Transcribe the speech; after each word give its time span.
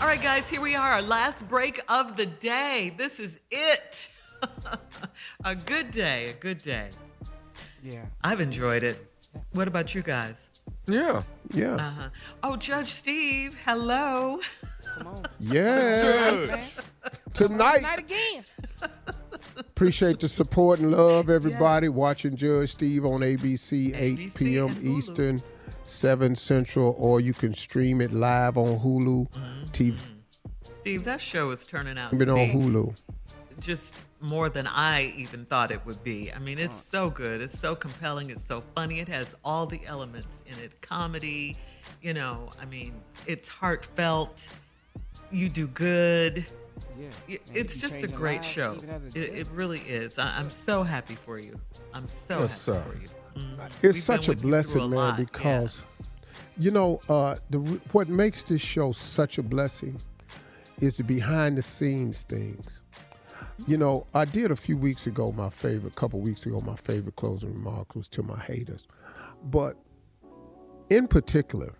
All 0.00 0.06
right, 0.06 0.22
guys, 0.22 0.48
here 0.48 0.60
we 0.60 0.76
are, 0.76 0.92
our 0.92 1.02
last 1.02 1.48
break 1.48 1.82
of 1.88 2.16
the 2.16 2.26
day. 2.26 2.94
This 2.96 3.18
is 3.18 3.40
it. 3.50 4.08
a 5.44 5.56
good 5.56 5.90
day, 5.90 6.30
a 6.30 6.32
good 6.34 6.62
day. 6.62 6.90
Yeah. 7.82 8.04
I've 8.22 8.40
enjoyed 8.40 8.84
it. 8.84 9.10
What 9.50 9.66
about 9.66 9.96
you 9.96 10.02
guys? 10.02 10.36
Yeah, 10.86 11.24
yeah. 11.52 11.74
Uh-huh. 11.74 12.08
Oh, 12.44 12.56
Judge 12.56 12.94
Steve, 12.94 13.58
hello. 13.64 14.40
Come 14.94 15.06
on. 15.08 15.24
Yes. 15.40 16.76
Man. 16.76 17.12
Tonight, 17.34 17.98
again. 17.98 18.44
appreciate 19.58 20.20
the 20.20 20.28
support 20.28 20.78
and 20.78 20.92
love, 20.92 21.28
everybody. 21.28 21.88
Watching 21.88 22.36
Judge 22.36 22.70
Steve 22.70 23.04
on 23.04 23.22
ABC, 23.22 24.00
8 24.00 24.34
p.m. 24.34 24.68
and 24.68 24.76
Hulu. 24.76 24.98
Eastern, 24.98 25.42
7 25.88 26.34
Central, 26.36 26.94
or 26.98 27.20
you 27.20 27.32
can 27.32 27.54
stream 27.54 28.00
it 28.00 28.12
live 28.12 28.56
on 28.56 28.78
Hulu. 28.80 29.30
Mm-hmm. 29.30 29.64
TV 29.72 29.96
Steve, 30.80 31.04
that 31.04 31.20
show 31.20 31.50
is 31.50 31.66
turning 31.66 31.98
out 31.98 32.16
been 32.16 32.30
on 32.30 32.38
Hulu. 32.48 32.94
just 33.60 33.82
more 34.20 34.48
than 34.48 34.66
I 34.66 35.12
even 35.16 35.44
thought 35.44 35.70
it 35.70 35.84
would 35.86 36.02
be. 36.02 36.32
I 36.32 36.38
mean, 36.38 36.58
it's 36.58 36.80
so 36.90 37.08
good. 37.10 37.40
It's 37.40 37.58
so 37.60 37.74
compelling. 37.76 38.30
It's 38.30 38.46
so 38.48 38.62
funny. 38.74 38.98
It 39.00 39.08
has 39.08 39.26
all 39.44 39.66
the 39.66 39.80
elements 39.86 40.28
in 40.46 40.58
it 40.64 40.80
comedy, 40.80 41.56
you 42.02 42.14
know, 42.14 42.50
I 42.60 42.64
mean, 42.64 42.94
it's 43.26 43.48
heartfelt. 43.48 44.40
You 45.30 45.48
do 45.48 45.66
good. 45.68 46.46
Yeah. 46.98 47.08
It- 47.28 47.42
It's 47.54 47.76
just 47.76 48.02
a 48.02 48.08
great 48.08 48.40
lives 48.40 48.48
show. 48.48 48.72
a 48.82 49.06
It, 49.18 49.38
it 49.40 49.46
really 49.52 49.80
is. 49.80 50.18
I, 50.18 50.36
I'm 50.38 50.50
so 50.66 50.82
happy 50.82 51.16
for 51.26 51.38
you. 51.38 51.58
I'm 51.94 52.08
so 52.26 52.40
Yes, 52.40 52.64
happy 52.66 52.78
sir. 52.78 52.82
for 52.90 52.96
you. 53.02 53.08
Mhm. 53.38 53.70
It's 53.82 53.94
We've 53.94 54.02
such 54.02 54.28
a 54.28 54.32
with 54.32 54.38
you 54.38 54.42
through 54.42 54.50
blessing, 54.50 54.80
a 54.82 54.88
man, 54.88 54.98
lot. 54.98 55.18
Yeah. 55.18 55.24
because 55.24 55.82
you 56.58 56.70
know 56.70 57.00
uh, 57.08 57.36
the 57.50 57.58
what 57.92 58.08
makes 58.08 58.42
this 58.44 58.60
show 58.60 58.92
such 58.92 59.38
a 59.38 59.42
blessing 59.42 60.00
is 60.80 60.96
the 60.96 61.04
behind 61.04 61.56
the 61.58 61.62
scenes 61.62 62.22
things. 62.22 62.82
You 63.66 63.76
know, 63.76 64.06
I 64.14 64.24
did 64.24 64.52
a 64.52 64.56
few 64.56 64.76
weeks 64.76 65.08
ago. 65.08 65.32
My 65.32 65.50
favorite, 65.50 65.96
couple 65.96 66.20
weeks 66.20 66.46
ago, 66.46 66.60
my 66.60 66.76
favorite 66.76 67.16
closing 67.16 67.52
remark 67.52 67.96
was 67.96 68.06
to 68.10 68.22
my 68.22 68.38
haters, 68.38 68.86
but 69.44 69.76
in 70.90 71.08
particular, 71.08 71.74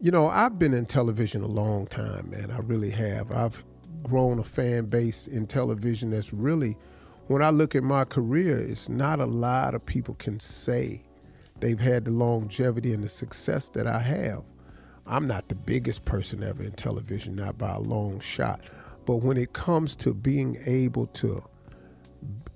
you 0.00 0.12
know, 0.12 0.28
I've 0.28 0.58
been 0.60 0.72
in 0.72 0.86
television 0.86 1.42
a 1.42 1.46
long 1.48 1.86
time, 1.88 2.30
man. 2.30 2.50
I 2.52 2.58
really 2.60 2.90
have. 2.90 3.32
I've 3.32 3.62
grown 4.04 4.38
a 4.38 4.44
fan 4.44 4.86
base 4.86 5.26
in 5.26 5.46
television 5.48 6.10
that's 6.10 6.32
really, 6.32 6.76
when 7.30 7.42
I 7.42 7.50
look 7.50 7.76
at 7.76 7.84
my 7.84 8.04
career, 8.04 8.58
it's 8.58 8.88
not 8.88 9.20
a 9.20 9.24
lot 9.24 9.76
of 9.76 9.86
people 9.86 10.14
can 10.14 10.40
say 10.40 11.00
they've 11.60 11.78
had 11.78 12.06
the 12.06 12.10
longevity 12.10 12.92
and 12.92 13.04
the 13.04 13.08
success 13.08 13.68
that 13.68 13.86
I 13.86 14.00
have. 14.00 14.42
I'm 15.06 15.28
not 15.28 15.48
the 15.48 15.54
biggest 15.54 16.04
person 16.04 16.42
ever 16.42 16.64
in 16.64 16.72
television, 16.72 17.36
not 17.36 17.56
by 17.56 17.70
a 17.70 17.78
long 17.78 18.18
shot. 18.18 18.60
But 19.06 19.18
when 19.18 19.36
it 19.36 19.52
comes 19.52 19.94
to 19.96 20.12
being 20.12 20.58
able 20.66 21.06
to 21.06 21.40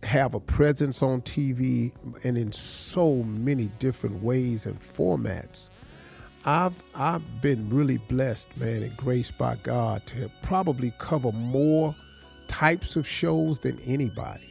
have 0.03 0.35
a 0.35 0.41
presence 0.41 1.05
on 1.05 1.23
TV 1.23 1.93
and 2.25 2.37
in 2.37 2.51
so 2.51 3.23
many 3.23 3.69
different 3.79 4.25
ways 4.25 4.67
and 4.67 4.81
formats, 4.81 5.71
I've 6.47 6.83
I've 6.97 7.41
been 7.41 7.71
really 7.71 7.99
blessed, 7.99 8.57
man, 8.57 8.83
and 8.83 8.97
graced 8.97 9.39
by 9.39 9.55
God 9.63 10.05
to 10.07 10.29
probably 10.43 10.93
cover 10.99 11.31
more 11.31 11.95
types 12.49 12.97
of 12.97 13.07
shows 13.07 13.61
than 13.61 13.79
anybody. 13.87 14.49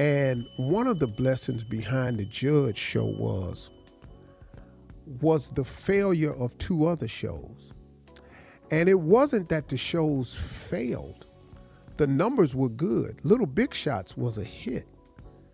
And 0.00 0.46
one 0.56 0.86
of 0.86 0.98
the 0.98 1.06
blessings 1.06 1.62
behind 1.62 2.18
the 2.18 2.24
Judge 2.24 2.78
show 2.78 3.04
was 3.04 3.70
was 5.20 5.48
the 5.48 5.64
failure 5.64 6.34
of 6.34 6.56
two 6.58 6.86
other 6.86 7.08
shows. 7.08 7.72
And 8.70 8.88
it 8.88 8.98
wasn't 8.98 9.48
that 9.50 9.68
the 9.68 9.76
shows 9.76 10.34
failed. 10.34 11.26
The 11.96 12.06
numbers 12.06 12.54
were 12.54 12.68
good. 12.68 13.18
Little 13.24 13.46
Big 13.46 13.74
Shots 13.74 14.16
was 14.16 14.38
a 14.38 14.44
hit. 14.44 14.86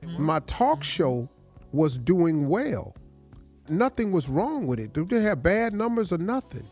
Mm-hmm. 0.03 0.23
My 0.23 0.41
talk 0.41 0.79
mm-hmm. 0.79 0.83
show 0.83 1.29
was 1.73 1.99
doing 1.99 2.49
well 2.49 2.95
nothing 3.69 4.13
was 4.13 4.29
wrong 4.29 4.67
with 4.67 4.79
it. 4.79 4.93
Did 4.93 5.09
they 5.09 5.21
have 5.23 5.43
bad 5.43 5.75
numbers 5.75 6.13
or 6.13 6.19
nothing? 6.19 6.69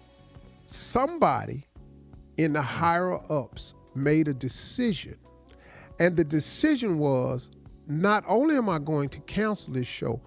Somebody 0.67 1.67
in 2.37 2.53
the 2.53 2.63
higher 2.63 3.21
ups 3.31 3.75
made 3.95 4.29
a 4.29 4.35
decision. 4.35 5.17
And 6.01 6.17
the 6.17 6.25
decision 6.25 6.99
was 6.99 7.49
not 7.87 8.25
only 8.27 8.57
am 8.57 8.69
I 8.69 8.79
going 8.79 9.09
to 9.11 9.21
cancel 9.21 9.73
this 9.73 9.87
show, 9.87 10.21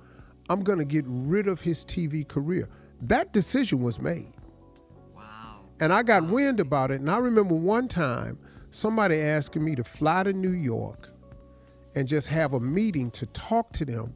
I'm 0.49 0.63
going 0.63 0.79
to 0.79 0.85
get 0.85 1.05
rid 1.07 1.47
of 1.47 1.61
his 1.61 1.83
TV 1.83 2.27
career. 2.27 2.69
That 3.01 3.33
decision 3.33 3.81
was 3.81 3.99
made. 3.99 4.33
Wow. 5.15 5.61
And 5.79 5.91
I 5.91 6.03
got 6.03 6.27
wind 6.27 6.59
about 6.59 6.91
it. 6.91 6.99
And 6.99 7.09
I 7.09 7.17
remember 7.17 7.55
one 7.55 7.87
time 7.87 8.37
somebody 8.71 9.19
asking 9.21 9.63
me 9.63 9.75
to 9.75 9.83
fly 9.83 10.23
to 10.23 10.33
New 10.33 10.51
York 10.51 11.09
and 11.95 12.07
just 12.07 12.27
have 12.27 12.53
a 12.53 12.59
meeting 12.59 13.11
to 13.11 13.25
talk 13.27 13.73
to 13.73 13.85
them 13.85 14.13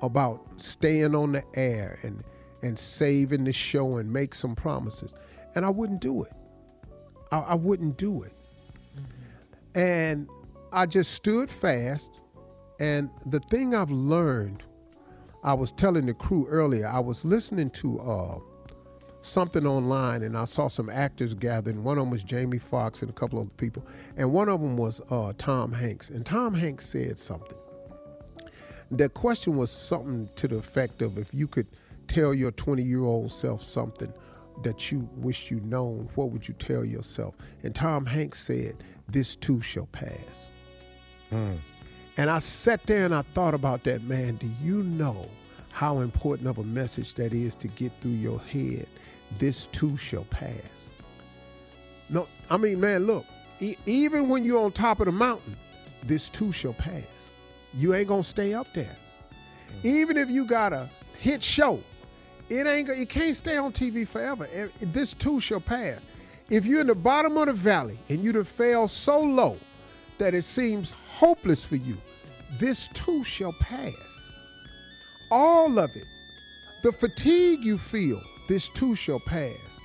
about 0.00 0.40
staying 0.56 1.14
on 1.14 1.32
the 1.32 1.44
air 1.54 1.98
and 2.02 2.22
and 2.62 2.78
saving 2.78 3.44
the 3.44 3.52
show 3.52 3.98
and 3.98 4.10
make 4.10 4.34
some 4.34 4.54
promises. 4.54 5.12
And 5.54 5.66
I 5.66 5.68
wouldn't 5.68 6.00
do 6.00 6.22
it. 6.22 6.32
I, 7.30 7.38
I 7.40 7.54
wouldn't 7.54 7.98
do 7.98 8.22
it. 8.22 8.32
Mm-hmm. 8.96 9.78
And 9.78 10.28
I 10.72 10.86
just 10.86 11.12
stood 11.12 11.50
fast. 11.50 12.10
And 12.80 13.10
the 13.26 13.40
thing 13.40 13.74
I've 13.74 13.90
learned, 13.90 14.62
I 15.42 15.54
was 15.54 15.72
telling 15.72 16.06
the 16.06 16.14
crew 16.14 16.46
earlier, 16.48 16.88
I 16.88 17.00
was 17.00 17.24
listening 17.24 17.70
to 17.70 18.00
uh, 18.00 18.38
something 19.20 19.66
online 19.66 20.22
and 20.22 20.36
I 20.36 20.44
saw 20.44 20.68
some 20.68 20.90
actors 20.90 21.34
gathering. 21.34 21.84
One 21.84 21.98
of 21.98 22.02
them 22.02 22.10
was 22.10 22.22
Jamie 22.22 22.58
Foxx 22.58 23.00
and 23.00 23.10
a 23.10 23.14
couple 23.14 23.40
other 23.40 23.50
people. 23.56 23.86
And 24.16 24.32
one 24.32 24.48
of 24.48 24.60
them 24.60 24.76
was 24.76 25.00
uh, 25.10 25.32
Tom 25.38 25.72
Hanks. 25.72 26.10
And 26.10 26.26
Tom 26.26 26.54
Hanks 26.54 26.86
said 26.86 27.18
something. 27.18 27.58
The 28.90 29.08
question 29.08 29.56
was 29.56 29.70
something 29.70 30.28
to 30.36 30.48
the 30.48 30.56
effect 30.56 31.02
of 31.02 31.18
if 31.18 31.32
you 31.32 31.46
could 31.48 31.66
tell 32.06 32.34
your 32.34 32.50
20 32.50 32.82
year 32.82 33.02
old 33.02 33.32
self 33.32 33.62
something 33.62 34.12
that 34.62 34.92
you 34.92 35.08
wish 35.16 35.50
you'd 35.50 35.64
known, 35.66 36.08
what 36.14 36.30
would 36.30 36.46
you 36.46 36.54
tell 36.54 36.84
yourself? 36.84 37.34
And 37.62 37.74
Tom 37.74 38.06
Hanks 38.06 38.42
said, 38.42 38.76
This 39.08 39.36
too 39.36 39.60
shall 39.60 39.86
pass. 39.86 40.50
And 42.16 42.30
I 42.30 42.38
sat 42.38 42.84
there 42.84 43.04
and 43.04 43.14
I 43.14 43.22
thought 43.22 43.54
about 43.54 43.84
that, 43.84 44.02
man. 44.04 44.36
Do 44.36 44.48
you 44.62 44.82
know 44.82 45.26
how 45.70 45.98
important 45.98 46.48
of 46.48 46.58
a 46.58 46.64
message 46.64 47.14
that 47.14 47.32
is 47.32 47.54
to 47.56 47.68
get 47.68 47.92
through 47.98 48.12
your 48.12 48.40
head? 48.40 48.86
This 49.38 49.66
too 49.68 49.96
shall 49.96 50.24
pass. 50.24 50.90
No, 52.08 52.28
I 52.48 52.56
mean, 52.56 52.80
man, 52.80 53.06
look, 53.06 53.24
e- 53.60 53.76
even 53.86 54.28
when 54.28 54.44
you're 54.44 54.62
on 54.62 54.70
top 54.72 55.00
of 55.00 55.06
the 55.06 55.12
mountain, 55.12 55.56
this 56.04 56.28
too 56.28 56.52
shall 56.52 56.74
pass. 56.74 57.02
You 57.72 57.94
ain't 57.94 58.08
gonna 58.08 58.22
stay 58.22 58.54
up 58.54 58.72
there. 58.74 58.94
Even 59.82 60.16
if 60.16 60.30
you 60.30 60.44
got 60.44 60.72
a 60.72 60.88
hit 61.18 61.42
show, 61.42 61.80
it 62.48 62.66
ain't. 62.66 62.88
It 62.88 63.08
can't 63.08 63.36
stay 63.36 63.56
on 63.56 63.72
TV 63.72 64.06
forever. 64.06 64.48
This 64.80 65.14
too 65.14 65.40
shall 65.40 65.60
pass. 65.60 66.04
If 66.50 66.66
you're 66.66 66.82
in 66.82 66.86
the 66.86 66.94
bottom 66.94 67.36
of 67.38 67.46
the 67.46 67.54
valley 67.54 67.98
and 68.08 68.20
you'd 68.20 68.34
have 68.36 68.46
fell 68.46 68.86
so 68.86 69.18
low 69.20 69.56
that 70.18 70.34
it 70.34 70.42
seems 70.42 70.94
hopeless 71.08 71.64
for 71.64 71.76
you, 71.76 71.96
this 72.58 72.88
too 72.88 73.24
shall 73.24 73.54
pass. 73.60 74.30
All 75.30 75.78
of 75.78 75.90
it. 75.96 76.04
The 76.82 76.92
fatigue 76.92 77.60
you 77.60 77.78
feel, 77.78 78.20
this 78.48 78.68
too 78.68 78.94
shall 78.94 79.20
pass. 79.20 79.80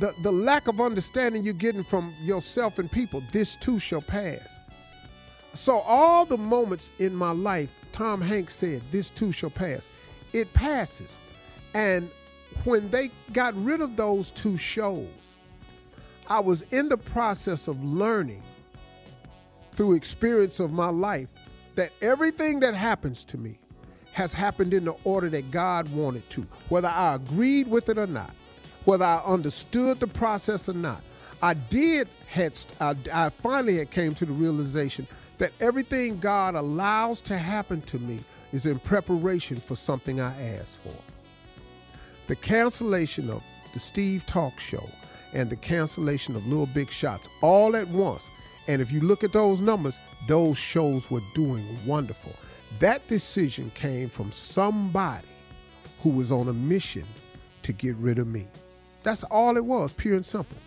The, 0.00 0.14
the 0.22 0.32
lack 0.32 0.66
of 0.66 0.80
understanding 0.80 1.44
you're 1.44 1.54
getting 1.54 1.84
from 1.84 2.12
yourself 2.22 2.78
and 2.78 2.90
people, 2.90 3.22
this 3.30 3.56
too 3.56 3.78
shall 3.78 4.02
pass. 4.02 4.58
So 5.54 5.78
all 5.80 6.24
the 6.24 6.36
moments 6.36 6.90
in 6.98 7.14
my 7.14 7.30
life, 7.30 7.72
Tom 7.92 8.20
Hanks 8.20 8.56
said, 8.56 8.82
this 8.90 9.10
too 9.10 9.30
shall 9.30 9.50
pass. 9.50 9.86
It 10.32 10.52
passes. 10.52 11.16
And 11.74 12.10
when 12.64 12.90
they 12.90 13.10
got 13.32 13.54
rid 13.62 13.80
of 13.80 13.96
those 13.96 14.32
two 14.32 14.56
shows, 14.56 15.06
I 16.26 16.40
was 16.40 16.62
in 16.72 16.88
the 16.88 16.96
process 16.96 17.68
of 17.68 17.84
learning 17.84 18.42
through 19.74 19.94
experience 19.94 20.60
of 20.60 20.72
my 20.72 20.88
life 20.88 21.28
that 21.74 21.90
everything 22.00 22.60
that 22.60 22.74
happens 22.74 23.24
to 23.26 23.38
me 23.38 23.58
has 24.12 24.32
happened 24.32 24.72
in 24.72 24.84
the 24.84 24.94
order 25.02 25.28
that 25.28 25.50
God 25.50 25.88
wanted 25.92 26.28
to, 26.30 26.46
whether 26.68 26.88
I 26.88 27.16
agreed 27.16 27.68
with 27.68 27.88
it 27.88 27.98
or 27.98 28.06
not, 28.06 28.30
whether 28.84 29.04
I 29.04 29.20
understood 29.24 29.98
the 29.98 30.06
process 30.06 30.68
or 30.68 30.74
not. 30.74 31.02
I 31.42 31.54
did 31.54 32.08
had 32.28 32.56
I, 32.80 32.94
I 33.12 33.28
finally 33.30 33.78
had 33.78 33.90
came 33.90 34.14
to 34.14 34.24
the 34.24 34.32
realization 34.32 35.06
that 35.38 35.52
everything 35.60 36.20
God 36.20 36.54
allows 36.54 37.20
to 37.22 37.36
happen 37.36 37.82
to 37.82 37.98
me 37.98 38.20
is 38.52 38.66
in 38.66 38.78
preparation 38.78 39.56
for 39.58 39.74
something 39.74 40.20
I 40.20 40.32
asked 40.56 40.78
for. 40.78 40.94
The 42.28 42.36
cancellation 42.36 43.28
of 43.28 43.42
the 43.72 43.80
Steve 43.80 44.24
Talk 44.26 44.58
Show 44.60 44.88
and 45.32 45.50
the 45.50 45.56
cancellation 45.56 46.36
of 46.36 46.46
Little 46.46 46.66
Big 46.66 46.88
Shots 46.88 47.28
all 47.42 47.74
at 47.74 47.88
once. 47.88 48.30
And 48.68 48.80
if 48.80 48.90
you 48.90 49.00
look 49.00 49.24
at 49.24 49.32
those 49.32 49.60
numbers, 49.60 49.98
those 50.26 50.56
shows 50.56 51.10
were 51.10 51.20
doing 51.34 51.64
wonderful. 51.86 52.32
That 52.78 53.06
decision 53.08 53.70
came 53.74 54.08
from 54.08 54.32
somebody 54.32 55.26
who 56.02 56.10
was 56.10 56.32
on 56.32 56.48
a 56.48 56.52
mission 56.52 57.04
to 57.62 57.72
get 57.72 57.96
rid 57.96 58.18
of 58.18 58.26
me. 58.26 58.46
That's 59.02 59.24
all 59.24 59.56
it 59.56 59.64
was, 59.64 59.92
pure 59.92 60.16
and 60.16 60.26
simple. 60.26 60.58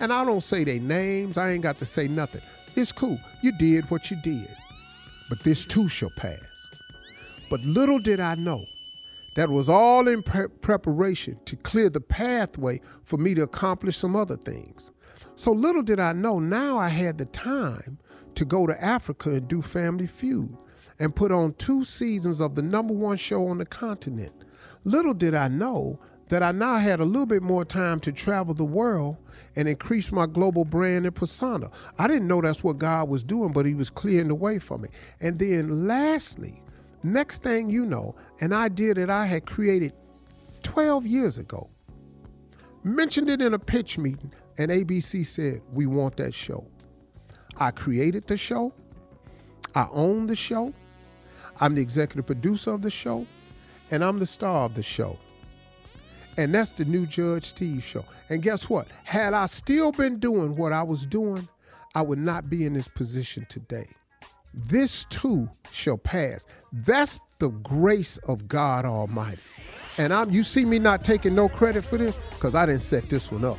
And 0.00 0.12
I 0.12 0.24
don't 0.24 0.40
say 0.40 0.64
their 0.64 0.80
names, 0.80 1.36
I 1.36 1.50
ain't 1.50 1.62
got 1.62 1.78
to 1.78 1.84
say 1.84 2.08
nothing. 2.08 2.40
It's 2.74 2.92
cool. 2.92 3.18
You 3.42 3.52
did 3.58 3.90
what 3.90 4.10
you 4.10 4.16
did. 4.22 4.48
But 5.28 5.40
this 5.40 5.64
too 5.64 5.88
shall 5.88 6.10
pass. 6.16 6.40
But 7.50 7.60
little 7.60 7.98
did 7.98 8.18
I 8.18 8.34
know 8.34 8.64
that 9.34 9.50
was 9.50 9.68
all 9.68 10.08
in 10.08 10.22
pre- 10.22 10.48
preparation 10.48 11.38
to 11.46 11.56
clear 11.56 11.88
the 11.88 12.00
pathway 12.00 12.80
for 13.04 13.16
me 13.16 13.34
to 13.34 13.42
accomplish 13.42 13.96
some 13.96 14.16
other 14.16 14.36
things. 14.36 14.90
So 15.42 15.50
little 15.50 15.82
did 15.82 15.98
I 15.98 16.12
know, 16.12 16.38
now 16.38 16.78
I 16.78 16.88
had 16.88 17.18
the 17.18 17.24
time 17.24 17.98
to 18.36 18.44
go 18.44 18.64
to 18.64 18.80
Africa 18.80 19.30
and 19.30 19.48
do 19.48 19.60
Family 19.60 20.06
Feud 20.06 20.56
and 21.00 21.16
put 21.16 21.32
on 21.32 21.54
two 21.54 21.84
seasons 21.84 22.40
of 22.40 22.54
the 22.54 22.62
number 22.62 22.94
one 22.94 23.16
show 23.16 23.48
on 23.48 23.58
the 23.58 23.66
continent. 23.66 24.32
Little 24.84 25.14
did 25.14 25.34
I 25.34 25.48
know 25.48 25.98
that 26.28 26.44
I 26.44 26.52
now 26.52 26.76
had 26.76 27.00
a 27.00 27.04
little 27.04 27.26
bit 27.26 27.42
more 27.42 27.64
time 27.64 27.98
to 28.02 28.12
travel 28.12 28.54
the 28.54 28.62
world 28.62 29.16
and 29.56 29.68
increase 29.68 30.12
my 30.12 30.26
global 30.26 30.64
brand 30.64 31.06
and 31.06 31.14
persona. 31.16 31.72
I 31.98 32.06
didn't 32.06 32.28
know 32.28 32.40
that's 32.40 32.62
what 32.62 32.78
God 32.78 33.08
was 33.08 33.24
doing, 33.24 33.52
but 33.52 33.66
He 33.66 33.74
was 33.74 33.90
clearing 33.90 34.28
the 34.28 34.36
way 34.36 34.60
for 34.60 34.78
me. 34.78 34.90
And 35.20 35.40
then 35.40 35.88
lastly, 35.88 36.62
next 37.02 37.42
thing 37.42 37.68
you 37.68 37.84
know, 37.84 38.14
an 38.40 38.52
idea 38.52 38.94
that 38.94 39.10
I 39.10 39.26
had 39.26 39.46
created 39.46 39.92
12 40.62 41.04
years 41.04 41.36
ago, 41.36 41.68
mentioned 42.84 43.28
it 43.28 43.42
in 43.42 43.54
a 43.54 43.58
pitch 43.58 43.98
meeting, 43.98 44.32
and 44.58 44.70
ABC 44.70 45.24
said, 45.26 45.62
We 45.72 45.86
want 45.86 46.16
that 46.16 46.34
show. 46.34 46.66
I 47.56 47.70
created 47.70 48.26
the 48.26 48.36
show, 48.36 48.72
I 49.74 49.86
own 49.92 50.26
the 50.26 50.36
show, 50.36 50.72
I'm 51.60 51.74
the 51.74 51.82
executive 51.82 52.26
producer 52.26 52.72
of 52.72 52.82
the 52.82 52.90
show, 52.90 53.26
and 53.90 54.02
I'm 54.02 54.18
the 54.18 54.26
star 54.26 54.64
of 54.64 54.74
the 54.74 54.82
show. 54.82 55.18
And 56.38 56.54
that's 56.54 56.70
the 56.70 56.86
new 56.86 57.04
Judge 57.06 57.44
Steve 57.44 57.84
show. 57.84 58.04
And 58.30 58.42
guess 58.42 58.70
what? 58.70 58.88
Had 59.04 59.34
I 59.34 59.46
still 59.46 59.92
been 59.92 60.18
doing 60.18 60.56
what 60.56 60.72
I 60.72 60.82
was 60.82 61.04
doing, 61.04 61.46
I 61.94 62.00
would 62.00 62.18
not 62.18 62.48
be 62.48 62.64
in 62.64 62.72
this 62.72 62.88
position 62.88 63.46
today. 63.50 63.86
This 64.54 65.04
too 65.10 65.48
shall 65.70 65.98
pass. 65.98 66.46
That's 66.72 67.20
the 67.38 67.50
grace 67.50 68.16
of 68.18 68.48
God 68.48 68.84
Almighty. 68.84 69.40
And 69.98 70.12
I'm 70.12 70.30
you 70.30 70.42
see 70.42 70.64
me 70.64 70.78
not 70.78 71.04
taking 71.04 71.34
no 71.34 71.48
credit 71.48 71.84
for 71.84 71.98
this 71.98 72.18
because 72.30 72.54
I 72.54 72.64
didn't 72.64 72.80
set 72.80 73.10
this 73.10 73.30
one 73.30 73.44
up. 73.44 73.58